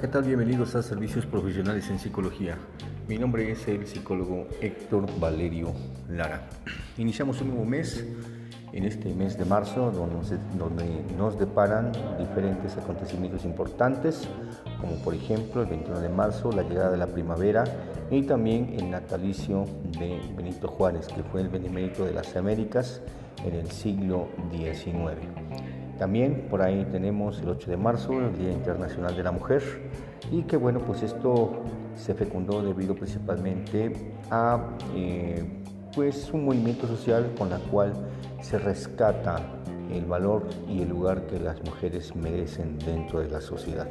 ¿qué 0.00 0.06
tal? 0.06 0.22
Bienvenidos 0.22 0.76
a 0.76 0.82
Servicios 0.82 1.26
Profesionales 1.26 1.90
en 1.90 1.98
Psicología. 1.98 2.56
Mi 3.08 3.18
nombre 3.18 3.50
es 3.50 3.66
el 3.66 3.84
psicólogo 3.84 4.46
Héctor 4.60 5.06
Valerio 5.18 5.72
Lara. 6.08 6.48
Iniciamos 6.98 7.40
un 7.40 7.48
nuevo 7.48 7.64
mes, 7.64 8.06
en 8.72 8.84
este 8.84 9.12
mes 9.12 9.36
de 9.36 9.44
marzo, 9.44 9.90
donde, 9.90 10.86
nos 11.16 11.36
deparan 11.36 11.90
diferentes 12.16 12.76
acontecimientos 12.76 13.44
importantes, 13.44 14.28
como 14.80 15.02
por 15.02 15.14
ejemplo 15.14 15.62
el 15.62 15.68
21 15.68 15.98
de 15.98 16.08
marzo, 16.10 16.52
la 16.52 16.62
llegada 16.62 16.92
de 16.92 16.98
la 16.98 17.08
primavera 17.08 17.64
y 18.08 18.22
también 18.22 18.76
el 18.78 18.90
natalicio 18.90 19.64
de 19.98 20.20
Benito 20.36 20.68
Juárez, 20.68 21.08
que 21.08 21.24
fue 21.24 21.40
el 21.40 21.48
benemérito 21.48 22.04
de 22.04 22.12
las 22.12 22.36
Américas 22.36 23.00
en 23.44 23.54
el 23.54 23.68
siglo 23.72 24.28
XIX. 24.52 25.87
También 25.98 26.46
por 26.48 26.62
ahí 26.62 26.86
tenemos 26.90 27.40
el 27.40 27.48
8 27.48 27.70
de 27.70 27.76
marzo, 27.76 28.12
el 28.12 28.36
Día 28.38 28.52
Internacional 28.52 29.16
de 29.16 29.22
la 29.22 29.32
Mujer, 29.32 29.62
y 30.30 30.42
que 30.42 30.56
bueno, 30.56 30.80
pues 30.80 31.02
esto 31.02 31.62
se 31.96 32.14
fecundó 32.14 32.62
debido 32.62 32.94
principalmente 32.94 34.12
a 34.30 34.76
eh, 34.94 35.44
pues 35.94 36.30
un 36.32 36.44
movimiento 36.44 36.86
social 36.86 37.32
con 37.36 37.50
la 37.50 37.58
cual 37.58 37.92
se 38.40 38.58
rescata 38.58 39.40
el 39.90 40.04
valor 40.04 40.46
y 40.68 40.82
el 40.82 40.88
lugar 40.88 41.26
que 41.26 41.40
las 41.40 41.62
mujeres 41.64 42.14
merecen 42.14 42.78
dentro 42.78 43.20
de 43.20 43.28
la 43.28 43.40
sociedad. 43.40 43.88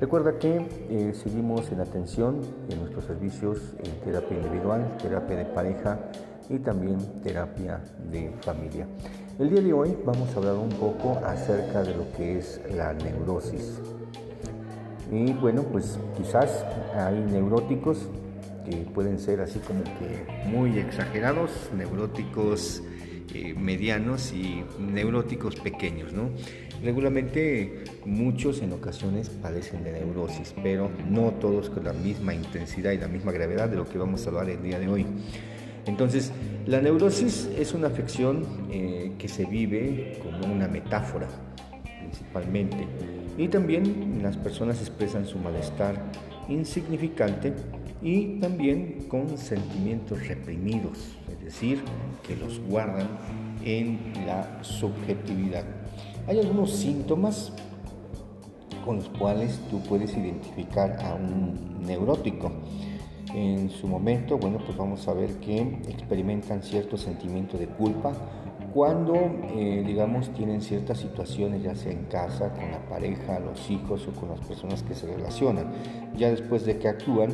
Recuerda 0.00 0.36
que 0.38 0.66
eh, 0.90 1.14
seguimos 1.14 1.70
en 1.70 1.80
atención 1.80 2.40
en 2.68 2.80
nuestros 2.80 3.04
servicios 3.04 3.58
en 3.84 4.00
terapia 4.00 4.36
individual, 4.36 4.96
terapia 5.00 5.36
de 5.36 5.44
pareja 5.44 5.98
y 6.50 6.58
también 6.58 6.98
terapia 7.22 7.80
de 8.10 8.32
familia. 8.42 8.86
El 9.38 9.48
día 9.48 9.62
de 9.62 9.72
hoy 9.72 9.96
vamos 10.04 10.28
a 10.34 10.36
hablar 10.36 10.56
un 10.56 10.68
poco 10.68 11.18
acerca 11.24 11.82
de 11.82 11.94
lo 11.96 12.12
que 12.12 12.38
es 12.38 12.60
la 12.76 12.92
neurosis. 12.92 13.80
Y 15.10 15.32
bueno, 15.32 15.62
pues 15.62 15.98
quizás 16.16 16.66
hay 16.94 17.18
neuróticos 17.18 18.08
que 18.66 18.76
pueden 18.94 19.18
ser 19.18 19.40
así 19.40 19.58
como 19.60 19.84
que 19.84 20.26
muy 20.46 20.78
exagerados, 20.78 21.50
neuróticos 21.74 22.82
eh, 23.34 23.54
medianos 23.54 24.34
y 24.34 24.64
neuróticos 24.78 25.56
pequeños, 25.56 26.12
¿no? 26.12 26.28
Regularmente 26.82 27.84
muchos 28.04 28.60
en 28.60 28.74
ocasiones 28.74 29.30
padecen 29.30 29.82
de 29.82 29.92
neurosis, 29.92 30.54
pero 30.62 30.90
no 31.08 31.30
todos 31.40 31.70
con 31.70 31.84
la 31.84 31.94
misma 31.94 32.34
intensidad 32.34 32.92
y 32.92 32.98
la 32.98 33.08
misma 33.08 33.32
gravedad 33.32 33.70
de 33.70 33.76
lo 33.76 33.88
que 33.88 33.96
vamos 33.96 34.26
a 34.26 34.28
hablar 34.28 34.50
el 34.50 34.62
día 34.62 34.78
de 34.78 34.88
hoy. 34.88 35.06
Entonces, 35.86 36.32
la 36.66 36.80
neurosis 36.80 37.48
es 37.58 37.74
una 37.74 37.88
afección 37.88 38.46
eh, 38.70 39.12
que 39.18 39.28
se 39.28 39.44
vive 39.44 40.18
como 40.22 40.52
una 40.52 40.68
metáfora, 40.68 41.28
principalmente. 42.00 42.86
Y 43.36 43.48
también 43.48 44.20
las 44.22 44.36
personas 44.36 44.80
expresan 44.80 45.26
su 45.26 45.38
malestar 45.38 45.96
insignificante 46.48 47.54
y 48.02 48.40
también 48.40 49.06
con 49.08 49.38
sentimientos 49.38 50.26
reprimidos, 50.26 51.16
es 51.30 51.44
decir, 51.44 51.82
que 52.26 52.36
los 52.36 52.60
guardan 52.60 53.08
en 53.64 54.12
la 54.26 54.62
subjetividad. 54.62 55.64
Hay 56.26 56.38
algunos 56.38 56.72
síntomas 56.72 57.52
con 58.84 58.96
los 58.96 59.08
cuales 59.08 59.60
tú 59.70 59.80
puedes 59.82 60.16
identificar 60.16 60.98
a 61.00 61.14
un 61.14 61.82
neurótico 61.86 62.52
en 63.34 63.70
su 63.70 63.86
momento, 63.86 64.38
bueno, 64.38 64.58
pues 64.64 64.76
vamos 64.76 65.06
a 65.08 65.14
ver 65.14 65.34
que 65.34 65.60
experimentan 65.88 66.62
cierto 66.62 66.96
sentimiento 66.96 67.56
de 67.56 67.66
culpa 67.66 68.12
cuando, 68.72 69.14
eh, 69.54 69.82
digamos, 69.86 70.32
tienen 70.32 70.62
ciertas 70.62 70.98
situaciones, 70.98 71.62
ya 71.62 71.74
sea 71.74 71.92
en 71.92 72.04
casa, 72.06 72.52
con 72.52 72.70
la 72.70 72.78
pareja, 72.88 73.38
los 73.38 73.70
hijos 73.70 74.08
o 74.08 74.18
con 74.18 74.30
las 74.30 74.40
personas 74.40 74.82
que 74.82 74.94
se 74.94 75.06
relacionan. 75.06 75.72
Ya 76.16 76.30
después 76.30 76.64
de 76.64 76.78
que 76.78 76.88
actúan 76.88 77.30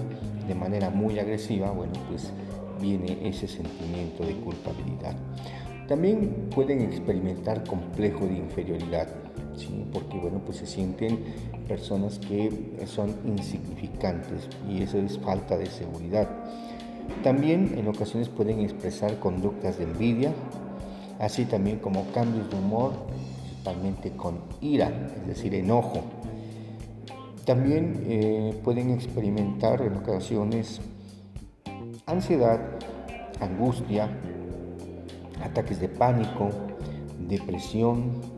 de 0.48 0.54
manera 0.54 0.90
muy 0.90 1.18
agresiva, 1.18 1.70
bueno, 1.70 1.92
pues 2.08 2.32
viene 2.80 3.18
ese 3.28 3.46
sentimiento 3.46 4.24
de 4.24 4.34
culpabilidad. 4.34 5.14
También 5.86 6.48
pueden 6.54 6.82
experimentar 6.82 7.64
complejo 7.64 8.26
de 8.26 8.36
inferioridad, 8.36 9.08
¿sí? 9.58 9.84
porque 9.92 10.16
bueno, 10.18 10.40
pues 10.44 10.58
se 10.58 10.66
sienten 10.66 11.18
personas 11.66 12.18
que 12.18 12.50
son 12.86 13.14
insignificantes 13.26 14.48
y 14.68 14.82
eso 14.82 14.98
es 14.98 15.18
falta 15.18 15.56
de 15.56 15.66
seguridad. 15.66 16.28
También 17.22 17.74
en 17.76 17.88
ocasiones 17.88 18.28
pueden 18.28 18.60
expresar 18.60 19.18
conductas 19.18 19.78
de 19.78 19.84
envidia, 19.84 20.32
así 21.18 21.44
también 21.44 21.78
como 21.78 22.04
cambios 22.12 22.50
de 22.50 22.56
humor, 22.56 22.92
principalmente 23.68 24.12
con 24.12 24.38
ira, 24.60 25.10
es 25.16 25.26
decir, 25.26 25.54
enojo. 25.54 26.02
También 27.44 28.04
eh, 28.06 28.60
pueden 28.62 28.90
experimentar 28.90 29.80
en 29.82 29.96
ocasiones 29.96 30.80
ansiedad, 32.06 32.60
angustia, 33.40 34.08
ataques 35.42 35.80
de 35.80 35.88
pánico, 35.88 36.50
depresión 37.28 38.37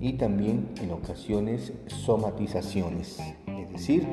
y 0.00 0.14
también 0.14 0.68
en 0.80 0.92
ocasiones 0.92 1.72
somatizaciones, 1.86 3.18
es 3.46 3.72
decir, 3.72 4.06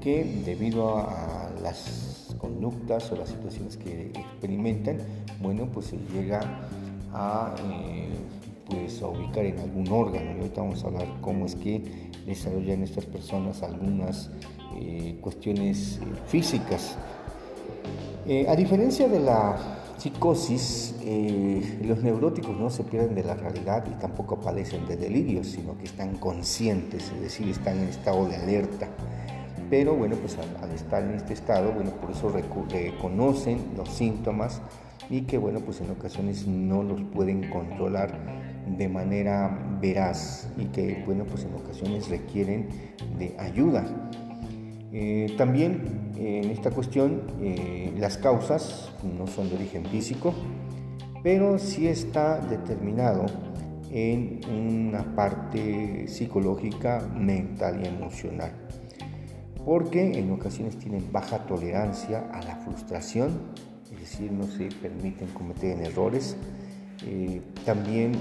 que 0.00 0.24
debido 0.44 0.98
a, 0.98 1.50
las 1.62 2.34
conductas 2.38 3.10
o 3.10 3.16
las 3.16 3.30
situaciones 3.30 3.76
que 3.76 4.12
experimentan, 4.14 4.98
bueno, 5.40 5.68
pues 5.72 5.86
se 5.86 5.96
llega 6.12 6.40
a, 7.12 7.54
eh, 7.70 8.08
pues 8.68 9.00
ubicar 9.02 9.44
en 9.44 9.58
algún 9.58 9.88
órgano. 9.88 10.32
Y 10.32 10.40
ahorita 10.40 10.60
vamos 10.60 10.84
a 10.84 10.88
hablar 10.88 11.08
cómo 11.20 11.46
es 11.46 11.56
que 11.56 11.82
desarrollan 12.26 12.82
estas 12.82 13.06
personas 13.06 13.62
algunas 13.62 14.30
eh, 14.78 15.16
cuestiones 15.20 15.98
físicas. 16.26 16.96
Eh, 18.26 18.46
a 18.48 18.56
diferencia 18.56 19.08
de 19.08 19.20
la 19.20 19.56
psicosis, 19.96 20.94
eh, 21.02 21.80
los 21.84 22.02
neuróticos 22.02 22.56
no 22.56 22.70
se 22.70 22.84
pierden 22.84 23.14
de 23.14 23.24
la 23.24 23.34
realidad 23.34 23.84
y 23.90 23.98
tampoco 24.00 24.40
padecen 24.40 24.86
de 24.86 24.96
delirios, 24.96 25.48
sino 25.48 25.76
que 25.78 25.84
están 25.84 26.16
conscientes, 26.16 27.10
es 27.14 27.20
decir, 27.20 27.48
están 27.48 27.78
en 27.78 27.88
estado 27.88 28.26
de 28.28 28.36
alerta. 28.36 28.88
Pero 29.68 29.96
bueno, 29.96 30.16
pues 30.16 30.36
al, 30.38 30.70
estar 30.70 31.02
en 31.02 31.14
este 31.14 31.32
estado, 31.32 31.72
bueno, 31.72 31.90
por 31.90 32.10
eso 32.10 32.30
reconocen 32.30 33.58
los 33.76 33.88
síntomas 33.88 34.62
y 35.10 35.22
que 35.22 35.38
bueno, 35.38 35.60
pues 35.60 35.80
en 35.80 35.90
ocasiones 35.90 36.46
no 36.46 36.82
los 36.82 37.00
pueden 37.02 37.48
controlar 37.50 38.12
de 38.66 38.88
manera 38.88 39.78
veraz 39.80 40.48
y 40.56 40.66
que 40.66 41.02
bueno, 41.04 41.24
pues 41.24 41.44
en 41.44 41.54
ocasiones 41.54 42.08
requieren 42.08 42.68
de 43.18 43.34
ayuda. 43.38 43.84
Eh, 44.92 45.34
también 45.36 46.12
en 46.16 46.50
esta 46.50 46.70
cuestión 46.70 47.22
eh, 47.40 47.92
las 47.98 48.18
causas 48.18 48.92
no 49.02 49.26
son 49.26 49.48
de 49.48 49.56
origen 49.56 49.84
físico, 49.86 50.32
pero 51.22 51.58
sí 51.58 51.88
está 51.88 52.38
determinado 52.38 53.26
en 53.90 54.40
una 54.48 55.14
parte 55.14 56.06
psicológica, 56.08 57.00
mental 57.14 57.80
y 57.82 57.88
emocional, 57.88 58.52
porque 59.64 60.18
en 60.18 60.30
ocasiones 60.30 60.78
tienen 60.78 61.10
baja 61.12 61.46
tolerancia 61.46 62.30
a 62.32 62.42
la 62.42 62.56
frustración, 62.56 63.52
es 63.92 64.00
decir, 64.00 64.32
no 64.32 64.44
se 64.44 64.68
permiten 64.80 65.28
cometer 65.28 65.80
errores, 65.80 66.36
eh, 67.06 67.40
también 67.64 68.12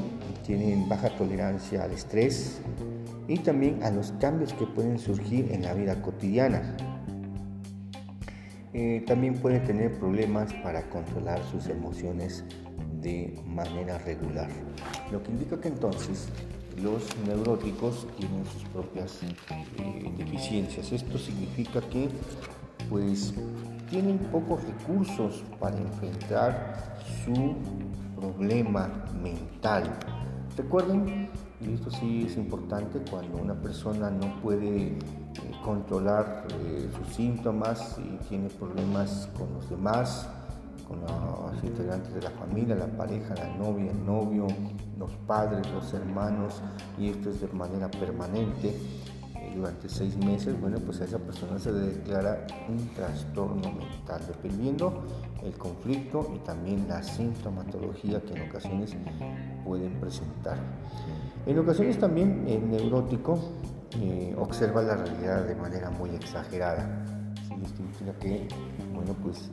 tienen 0.46 0.88
baja 0.88 1.10
tolerancia 1.18 1.84
al 1.84 1.92
estrés, 1.92 2.62
y 3.28 3.40
también 3.40 3.82
a 3.84 3.90
los 3.90 4.12
cambios 4.14 4.54
que 4.54 4.66
pueden 4.66 5.00
surgir 5.00 5.52
en 5.52 5.64
la 5.64 5.74
vida 5.74 6.02
cotidiana. 6.02 6.76
Eh, 8.74 9.04
también 9.08 9.36
pueden 9.36 9.64
tener 9.64 9.98
problemas 9.98 10.54
para 10.56 10.90
controlar 10.90 11.42
sus 11.50 11.68
emociones 11.68 12.44
de 13.02 13.40
manera 13.46 13.98
regular. 14.00 14.50
Lo 15.12 15.24
que 15.24 15.32
indica 15.32 15.60
que 15.60 15.70
entonces 15.70 16.28
los 16.82 17.04
neuróticos 17.26 18.06
tienen 18.18 18.44
sus 18.46 18.64
propias 18.66 19.22
eh, 19.24 20.12
deficiencias. 20.18 20.92
Esto 20.92 21.18
significa 21.18 21.80
que 21.82 22.10
pues 22.90 23.34
tienen 23.90 24.18
pocos 24.18 24.62
recursos 24.64 25.44
para 25.60 25.78
enfrentar 25.78 26.98
su 27.24 27.56
problema 28.34 28.90
mental. 29.22 29.84
Recuerden 30.58 31.30
y 31.62 31.74
esto 31.74 31.92
sí 31.92 32.26
es 32.28 32.38
importante 32.38 33.00
cuando 33.10 33.38
una 33.38 33.54
persona 33.54 34.10
no 34.10 34.40
puede 34.42 34.88
eh, 34.88 34.98
controlar 35.64 36.48
eh, 36.60 36.90
sus 36.98 37.16
síntomas 37.16 37.98
y 37.98 38.18
tiene 38.28 38.50
problemas 38.50 39.30
con 39.38 39.54
los 39.54 39.70
demás, 39.70 40.28
con 40.88 41.00
los 41.02 41.64
integrantes 41.64 42.14
de 42.14 42.22
la 42.22 42.32
familia, 42.32 42.76
la 42.76 42.88
pareja, 42.88 43.34
la 43.36 43.56
novia, 43.58 43.92
el 43.92 44.06
novio, 44.06 44.48
los 45.00 45.12
padres, 45.28 45.66
los 45.72 45.94
hermanos, 45.94 46.62
y 46.98 47.10
esto 47.10 47.32
es 47.32 47.42
de 47.42 47.48
manera 47.48 47.90
permanente 47.90 48.76
durante 49.56 49.90
seis 49.90 50.18
meses, 50.18 50.60
bueno, 50.60 50.78
pues 50.80 51.02
a 51.02 51.06
esa 51.06 51.18
persona 51.18 51.58
se 51.58 51.72
le 51.72 51.80
declara 51.80 52.46
un 52.68 52.90
trastorno 52.94 53.72
mental, 53.72 54.22
dependiendo 54.28 55.04
el 55.44 55.54
conflicto 55.58 56.32
y 56.36 56.40
también 56.40 56.88
la 56.88 57.02
sintomatología 57.02 58.22
que 58.22 58.34
en 58.34 58.50
ocasiones 58.50 58.96
pueden 59.64 59.94
presentar. 60.00 60.58
En 61.46 61.60
ocasiones 61.60 61.98
también 62.00 62.46
el 62.48 62.70
neurótico 62.70 63.40
eh, 64.02 64.36
observa 64.38 64.82
la 64.82 64.98
realidad 64.98 65.44
de 65.46 65.56
manera 65.56 65.90
muy 65.90 66.10
exagerada. 66.12 67.06
Esto 67.64 67.84
que, 68.20 68.48
bueno, 68.94 69.14
pues 69.24 69.50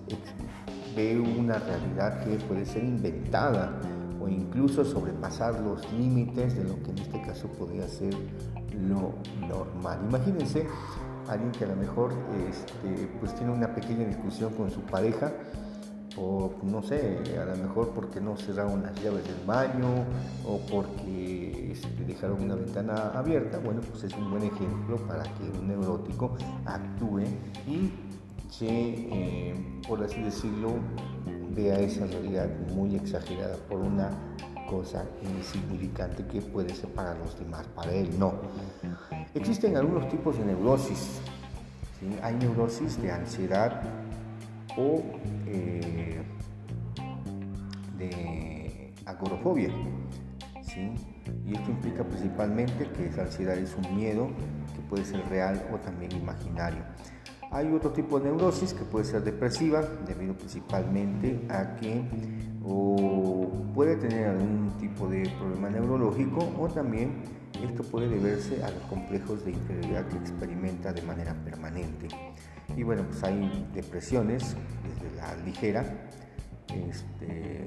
ve 0.97 1.19
una 1.19 1.59
realidad 1.59 2.25
que 2.25 2.37
puede 2.47 2.67
ser 2.67 2.85
inventada 2.85 3.81
o 4.23 4.29
incluso 4.29 4.85
sobrepasar 4.85 5.61
los 5.61 5.91
límites 5.93 6.57
de 6.57 6.65
lo 6.65 6.83
que 6.83 6.91
en 6.91 6.99
este 6.99 7.21
caso 7.23 7.49
podría 7.49 7.89
ser 7.89 8.15
lo 8.89 9.15
normal. 9.47 10.01
Imagínense 10.09 10.67
alguien 11.29 11.53
que 11.53 11.65
a 11.65 11.69
lo 11.69 11.77
mejor 11.77 12.13
este, 12.49 13.09
pues 13.21 13.35
tiene 13.35 13.53
una 13.53 13.75
pequeña 13.75 14.07
discusión 14.07 14.53
con 14.55 14.71
su 14.71 14.81
pareja 14.81 15.33
o 16.17 16.53
no 16.63 16.83
sé, 16.83 17.19
a 17.41 17.45
lo 17.45 17.57
mejor 17.57 17.91
porque 17.91 18.21
no 18.21 18.37
cerraron 18.37 18.83
las 18.83 18.95
llaves 19.03 19.25
del 19.25 19.47
baño 19.47 20.05
o 20.47 20.59
porque 20.71 21.73
este, 21.73 22.05
dejaron 22.05 22.43
una 22.43 22.55
ventana 22.55 23.13
abierta, 23.15 23.59
bueno, 23.59 23.81
pues 23.81 24.05
es 24.05 24.15
un 24.15 24.31
buen 24.31 24.43
ejemplo 24.43 24.97
para 25.09 25.23
que 25.23 25.59
un 25.59 25.69
neurótico 25.69 26.37
actúe 26.67 27.23
y 27.67 27.91
se, 28.51 28.69
eh, 28.69 29.81
por 29.89 30.03
así 30.03 30.21
decirlo, 30.21 30.75
vea 31.55 31.79
esa 31.79 32.07
realidad 32.07 32.49
muy 32.75 32.97
exagerada 32.97 33.57
por 33.69 33.81
una 33.81 34.11
cosa 34.69 35.05
insignificante 35.37 36.25
que 36.27 36.41
puede 36.41 36.75
ser 36.75 36.89
para 36.91 37.15
los 37.15 37.39
demás, 37.39 37.67
para 37.75 37.93
él 37.93 38.09
no. 38.19 38.35
Existen 39.35 39.77
algunos 39.77 40.09
tipos 40.09 40.39
de 40.39 40.47
neurosis. 40.47 41.21
Hay 42.23 42.35
neurosis 42.35 43.01
de 43.01 43.13
ansiedad 43.13 43.83
o 44.77 45.03
eh, 45.47 46.21
de 47.99 48.93
agorofobia. 49.05 49.71
Y 51.47 51.55
esto 51.55 51.71
implica 51.71 52.03
principalmente 52.03 52.91
que 52.93 53.07
esa 53.07 53.23
ansiedad 53.23 53.57
es 53.59 53.77
un 53.77 53.95
miedo 53.95 54.29
que 54.75 54.81
puede 54.89 55.05
ser 55.05 55.21
real 55.29 55.63
o 55.73 55.77
también 55.77 56.13
imaginario. 56.13 56.83
Hay 57.53 57.71
otro 57.71 57.91
tipo 57.91 58.19
de 58.19 58.31
neurosis 58.31 58.73
que 58.73 58.83
puede 58.83 59.05
ser 59.05 59.23
depresiva, 59.23 59.83
debido 60.07 60.33
principalmente 60.35 61.47
a 61.51 61.77
que 61.77 62.03
o 62.65 63.47
puede 63.75 63.97
tener 63.97 64.29
algún 64.29 64.73
tipo 64.81 65.07
de 65.07 65.29
problema 65.39 65.69
neurológico 65.69 66.49
o 66.59 66.67
también 66.69 67.23
esto 67.63 67.83
puede 67.83 68.09
deberse 68.09 68.65
a 68.65 68.71
los 68.71 68.83
complejos 68.85 69.45
de 69.45 69.51
inferioridad 69.51 70.07
que 70.09 70.17
experimenta 70.17 70.95
de 70.95 71.03
manera 71.03 71.35
permanente. 71.45 72.09
Y 72.75 72.85
bueno, 72.85 73.03
pues 73.05 73.23
hay 73.23 73.69
depresiones, 73.75 74.57
desde 74.83 75.17
la 75.17 75.37
ligera, 75.45 75.85
este, 76.69 77.67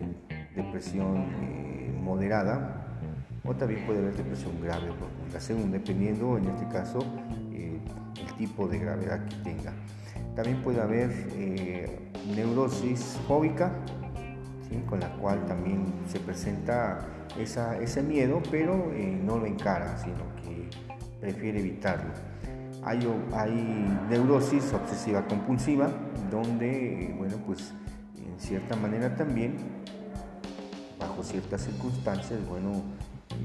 depresión 0.56 1.28
eh, 1.42 1.96
moderada, 2.02 2.98
o 3.44 3.54
también 3.54 3.86
puede 3.86 4.00
haber 4.00 4.16
depresión 4.16 4.60
grave 4.62 4.90
o 4.90 4.96
profunda, 4.96 5.40
según 5.40 5.72
dependiendo 5.72 6.40
en 6.40 6.48
este 6.48 6.68
caso 6.70 7.00
tipo 8.38 8.68
de 8.68 8.80
gravedad 8.80 9.26
que 9.26 9.36
tenga. 9.38 9.74
También 10.36 10.62
puede 10.62 10.82
haber 10.82 11.12
eh, 11.34 12.12
neurosis 12.36 13.20
fóbica, 13.28 13.72
con 14.90 15.00
la 15.00 15.10
cual 15.18 15.46
también 15.46 15.86
se 16.08 16.20
presenta 16.20 17.06
ese 17.40 18.04
miedo, 18.04 18.42
pero 18.52 18.92
no 19.24 19.38
lo 19.38 19.46
encara, 19.46 19.98
sino 19.98 20.36
que 20.44 20.70
prefiere 21.22 21.60
evitarlo. 21.60 22.12
Hay, 22.86 23.00
neurosis 24.10 24.72
obsesiva 24.74 25.26
compulsiva, 25.26 25.90
donde, 26.30 27.16
bueno, 27.18 27.38
pues 27.44 27.74
en 28.16 28.40
cierta 28.40 28.76
manera 28.76 29.16
también, 29.16 29.56
bajo 31.00 31.24
ciertas 31.24 31.62
circunstancias, 31.64 32.40
bueno, 32.48 32.84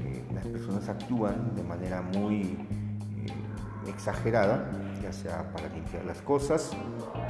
eh, 0.05 0.23
las 0.31 0.45
personas 0.45 0.87
actúan 0.89 1.55
de 1.55 1.63
manera 1.63 2.03
muy 2.03 2.41
eh, 2.41 2.57
exagerada, 3.87 4.69
ya 5.01 5.11
sea 5.11 5.51
para 5.51 5.67
limpiar 5.69 6.05
las 6.05 6.21
cosas 6.21 6.71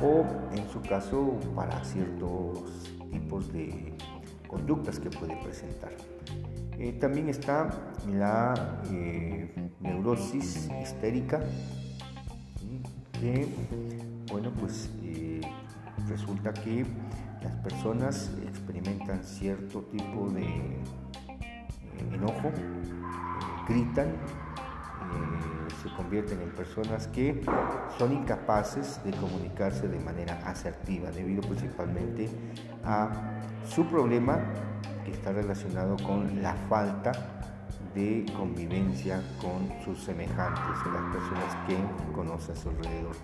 o 0.02 0.26
en 0.54 0.68
su 0.70 0.82
caso 0.82 1.40
para 1.56 1.84
ciertos 1.84 2.90
tipos 3.12 3.52
de 3.54 3.94
conductas 4.48 5.00
que 5.00 5.10
puede 5.10 5.36
presentar. 5.44 5.92
Eh, 6.78 6.94
también 6.94 7.30
está 7.30 7.70
la 8.08 8.82
neurosis 9.80 10.70
histérica, 10.82 11.40
que, 13.22 13.48
bueno, 14.32 14.52
pues 14.60 14.90
eh, 15.04 15.42
resulta 16.08 16.52
que 16.52 16.86
las 17.44 17.56
personas 17.58 18.32
experimentan 18.48 19.24
cierto 19.24 19.82
tipo 19.84 20.30
de 20.30 20.44
eh, 20.44 20.82
enojo, 22.14 22.48
eh, 22.48 22.54
gritan, 23.68 24.08
se 25.82 25.90
convierten 25.96 26.42
en 26.42 26.50
personas 26.52 27.08
que 27.08 27.42
son 27.98 28.14
incapaces 28.14 29.02
de 29.04 29.12
comunicarse 29.12 29.88
de 29.88 30.00
manera 30.00 30.40
asertiva, 30.46 31.12
debido 31.12 31.42
principalmente 31.42 32.30
a 32.84 33.40
su 33.68 33.86
problema 33.86 34.40
que 35.04 35.12
está 35.12 35.32
relacionado 35.32 35.98
con 35.98 36.42
la 36.42 36.54
falta 36.70 37.12
de 37.96 38.26
convivencia 38.38 39.22
con 39.42 39.70
sus 39.84 40.04
semejantes 40.04 40.64
o 40.86 40.92
las 40.92 41.16
personas 41.16 41.58
que 41.68 41.78
conoce 42.14 42.52
a 42.52 42.56
su 42.56 42.70
alrededor. 42.70 43.16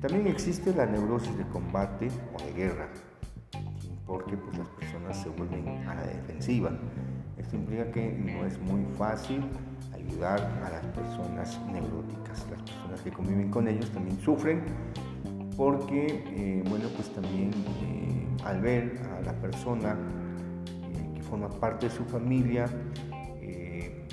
También 0.00 0.26
existe 0.26 0.74
la 0.74 0.86
neurosis 0.86 1.36
de 1.36 1.46
combate 1.46 2.08
o 2.34 2.42
de 2.42 2.52
guerra, 2.52 2.88
porque 4.06 4.36
pues, 4.36 4.58
las 4.58 4.68
personas 4.68 5.22
se 5.22 5.28
vuelven 5.28 5.68
a 5.88 5.94
la 5.94 6.02
defensiva. 6.02 6.72
Esto 7.36 7.56
implica 7.56 7.90
que 7.92 8.12
no 8.12 8.44
es 8.44 8.58
muy 8.58 8.84
fácil 8.96 9.44
ayudar 10.08 10.40
a 10.64 10.70
las 10.70 10.84
personas 10.86 11.60
neuróticas. 11.70 12.46
Las 12.50 12.62
personas 12.62 13.00
que 13.02 13.10
conviven 13.10 13.50
con 13.50 13.68
ellos 13.68 13.90
también 13.90 14.20
sufren 14.20 14.62
porque, 15.56 16.24
eh, 16.28 16.64
bueno, 16.68 16.88
pues 16.96 17.12
también 17.12 17.50
eh, 17.82 18.26
al 18.44 18.60
ver 18.60 18.98
a 19.18 19.20
la 19.22 19.32
persona 19.34 19.96
eh, 20.94 21.14
que 21.14 21.22
forma 21.22 21.48
parte 21.48 21.88
de 21.88 21.94
su 21.94 22.04
familia, 22.04 22.68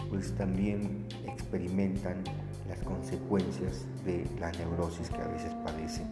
pues 0.10 0.36
también 0.36 1.06
experimentan 1.28 2.24
las 2.68 2.80
consecuencias 2.80 3.86
de 4.04 4.26
la 4.40 4.52
neurosis 4.54 5.08
que 5.08 5.22
a 5.22 5.28
veces 5.28 5.54
padecen. 5.64 6.08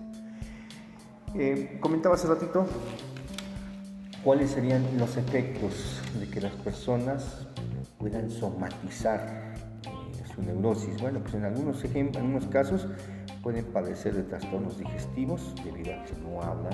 Comentaba 1.80 2.14
hace 2.14 2.28
ratito 2.28 2.68
cuáles 4.24 4.52
serían 4.52 4.86
los 5.00 5.18
efectos 5.18 6.00
de 6.20 6.30
que 6.30 6.42
las 6.42 6.54
personas 6.54 7.48
puedan 7.98 8.30
somatizar 8.30 9.57
su 10.38 10.44
neurosis. 10.44 11.02
Bueno, 11.02 11.20
pues 11.20 11.34
en 11.34 11.46
algunos, 11.46 11.84
en 11.84 12.16
algunos 12.16 12.48
casos 12.48 12.88
pueden 13.44 13.66
padecer 13.66 14.16
de 14.16 14.24
trastornos 14.24 14.78
digestivos 14.78 15.54
debido 15.66 15.94
a 15.94 16.04
que 16.06 16.14
no 16.22 16.42
hablan 16.42 16.74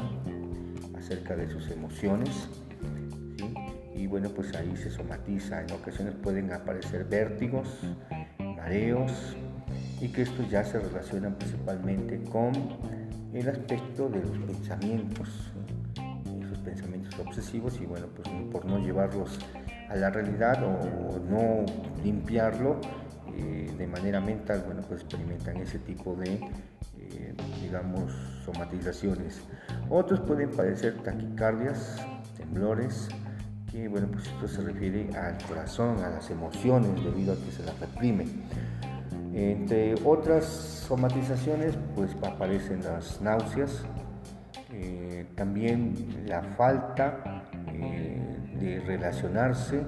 acerca 0.95 1.35
de 1.35 1.49
sus 1.49 1.71
emociones, 1.71 2.49
y 3.95 4.07
bueno, 4.07 4.29
pues 4.29 4.53
ahí 4.55 4.75
se 4.75 4.91
somatiza. 4.91 5.61
En 5.61 5.71
ocasiones 5.71 6.15
pueden 6.15 6.51
aparecer 6.51 7.05
vértigos, 7.05 7.67
mareos 8.39 9.11
y 10.01 10.09
que 10.09 10.23
estos 10.23 10.49
ya 10.49 10.63
se 10.63 10.79
relacionan 10.79 11.35
principalmente 11.35 12.21
con 12.23 12.51
el 13.33 13.47
aspecto 13.47 14.09
de 14.09 14.21
los 14.21 14.37
pensamientos, 14.39 15.29
esos 16.41 16.57
pensamientos 16.59 17.17
obsesivos 17.19 17.79
y 17.81 17.85
bueno, 17.85 18.07
pues 18.07 18.27
por 18.51 18.65
no 18.65 18.79
llevarlos 18.79 19.39
a 19.89 19.95
la 19.95 20.09
realidad 20.09 20.61
o, 20.63 21.19
no 21.29 21.65
limpiarlo 22.03 22.81
eh, 23.35 23.73
de 23.77 23.87
manera 23.87 24.19
mental, 24.19 24.63
bueno, 24.65 24.81
pues 24.87 25.01
experimentan 25.01 25.57
ese 25.57 25.79
tipo 25.79 26.15
de, 26.15 26.33
eh, 26.35 27.33
digamos, 27.61 28.11
somatizaciones. 28.45 29.41
Otros 29.89 30.19
pueden 30.21 30.49
padecer 30.51 31.01
taquicardias, 31.03 31.97
temblores, 32.37 33.07
que 33.71 33.87
bueno, 33.87 34.07
pues 34.11 34.27
esto 34.27 34.47
se 34.47 34.61
refiere 34.61 35.09
al 35.17 35.37
corazón, 35.47 35.99
a 36.03 36.09
las 36.09 36.29
emociones 36.29 37.03
debido 37.03 37.33
a 37.33 37.35
que 37.37 37.51
se 37.51 37.63
las 37.63 37.79
reprime. 37.79 38.27
Entre 39.33 39.95
otras 40.05 40.45
somatizaciones, 40.45 41.75
pues 41.95 42.15
aparecen 42.23 42.83
las 42.83 43.19
náuseas, 43.19 43.83
eh, 44.71 45.25
también 45.35 46.23
la 46.27 46.43
falta 46.43 47.43
de 48.59 48.79
relacionarse 48.85 49.83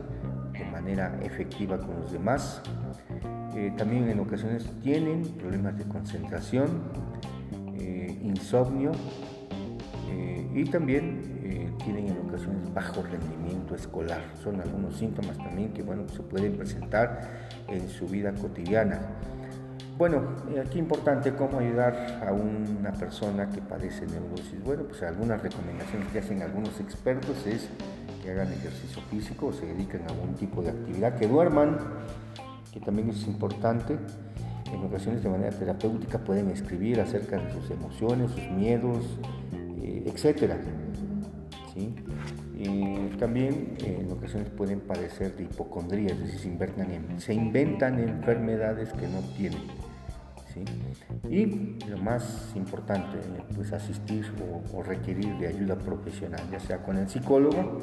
de 0.58 0.66
manera 0.66 1.18
efectiva 1.22 1.78
con 1.78 2.00
los 2.02 2.12
demás. 2.12 2.62
Eh, 3.56 3.74
también 3.78 4.10
en 4.10 4.20
ocasiones 4.20 4.70
tienen 4.84 5.24
problemas 5.24 5.78
de 5.78 5.86
concentración, 5.86 6.68
insomnio 8.22 8.92
y 10.54 10.64
también 10.66 11.76
tienen 11.84 12.08
en 12.08 12.18
ocasiones 12.28 12.74
bajo 12.74 13.04
rendimiento 13.04 13.76
escolar. 13.76 14.22
Son 14.44 14.60
algunos 14.60 14.98
síntomas 14.98 15.38
también 15.38 15.72
que 15.72 15.84
bueno, 15.84 16.08
se 16.10 16.24
pueden 16.24 16.58
presentar 16.58 17.48
en 17.68 17.88
su 17.88 18.08
vida 18.08 18.34
cotidiana. 18.34 19.00
Bueno, 19.98 20.24
eh, 20.50 20.60
aquí 20.60 20.78
importante 20.78 21.34
cómo 21.36 21.60
ayudar 21.60 22.22
a 22.28 22.34
una 22.34 22.92
persona 22.92 23.50
que 23.50 23.62
padece 23.62 24.06
neurosis. 24.06 24.62
Bueno, 24.62 24.84
pues 24.84 25.02
algunas 25.04 25.42
recomendaciones 25.42 26.10
que 26.10 26.20
hacen 26.20 26.42
algunos 26.42 26.82
expertos 26.82 27.48
es 27.48 27.70
que 28.22 28.32
hagan 28.32 28.52
ejercicio 28.52 29.02
físico 29.10 29.54
se 29.54 29.66
dediquen 29.66 30.02
a 30.02 30.08
algún 30.08 30.34
tipo 30.36 30.62
de 30.62 30.72
actividad, 30.72 31.16
que 31.16 31.28
duerman, 31.28 31.78
que 32.76 32.82
también 32.82 33.10
es 33.10 33.26
importante. 33.26 33.98
En 34.72 34.84
ocasiones 34.84 35.24
de 35.24 35.30
manera 35.30 35.52
terapéutica 35.58 36.20
pueden 36.20 36.50
escribir 36.50 37.00
acerca 37.00 37.38
de 37.38 37.52
sus 37.54 37.72
emociones, 37.72 38.32
sus 38.32 38.50
miedos, 38.52 39.06
eh, 39.82 40.04
etc. 40.06 40.56
¿sí? 41.74 41.96
también 43.18 43.76
eh, 43.80 44.02
en 44.02 44.12
ocasiones 44.12 44.50
pueden 44.50 44.82
padecer 44.82 45.36
de 45.38 45.44
hipocondría, 45.44 46.12
es 46.12 46.20
decir, 46.20 46.40
se 47.18 47.34
inventan, 47.34 48.00
enfermedades 48.00 48.92
que 48.94 49.08
no 49.08 49.22
tienen. 49.38 49.62
Y 51.30 51.46
lo 51.90 51.98
más 51.98 52.52
importante, 52.56 53.18
pues 53.56 53.74
asistir 53.74 54.26
o, 54.74 54.84
requerir 54.84 55.38
de 55.38 55.48
ayuda 55.48 55.78
profesional, 55.78 56.42
ya 56.52 56.60
sea 56.60 56.82
con 56.82 56.98
el 56.98 57.10
psicólogo, 57.10 57.82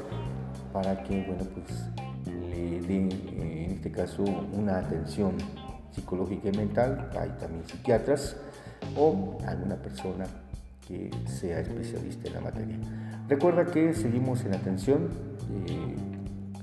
para 0.72 1.02
que, 1.02 1.22
bueno, 1.22 1.44
pues 1.54 1.90
le 2.48 2.80
dé, 2.80 3.08
eh, 3.10 3.61
este 3.82 3.90
caso, 3.90 4.22
una 4.22 4.78
atención 4.78 5.32
psicológica 5.90 6.50
y 6.50 6.56
mental, 6.56 7.10
hay 7.18 7.30
también 7.30 7.64
psiquiatras 7.66 8.36
o 8.96 9.38
alguna 9.44 9.74
persona 9.74 10.24
que 10.86 11.10
sea 11.26 11.58
especialista 11.58 12.28
en 12.28 12.34
la 12.34 12.40
materia. 12.42 12.78
Recuerda 13.28 13.64
que 13.64 13.92
seguimos 13.92 14.44
en 14.44 14.54
atención 14.54 15.08
eh, 15.50 15.96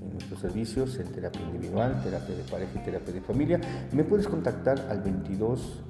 en 0.01 0.13
nuestros 0.13 0.39
servicios 0.39 0.97
en 0.97 1.11
terapia 1.11 1.41
individual, 1.41 2.01
terapia 2.01 2.35
de 2.37 2.43
pareja 2.43 2.71
y 2.79 2.85
terapia 2.85 3.13
de 3.13 3.19
familia. 3.19 3.59
Me 3.91 4.05
puedes 4.05 4.25
contactar 4.25 4.79
al 4.89 5.01
22 5.01 5.83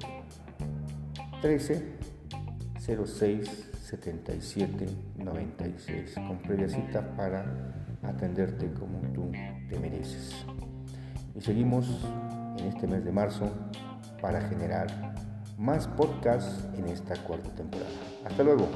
13 1.42 1.92
06 3.06 3.70
77 3.84 4.86
96 5.16 6.14
con 6.26 6.38
previa 6.38 6.68
cita 6.68 7.14
para 7.16 7.44
atenderte 8.02 8.72
como 8.72 8.98
tú 9.12 9.30
te 9.68 9.78
mereces. 9.78 10.44
Y 11.40 11.42
seguimos 11.42 11.86
en 12.58 12.66
este 12.66 12.86
mes 12.86 13.02
de 13.02 13.12
marzo 13.12 13.50
para 14.20 14.42
generar 14.42 15.14
más 15.56 15.88
podcasts 15.88 16.68
en 16.76 16.86
esta 16.88 17.16
cuarta 17.22 17.48
temporada. 17.54 17.88
Hasta 18.26 18.42
luego. 18.42 18.68